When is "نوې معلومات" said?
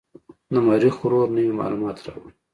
1.35-1.97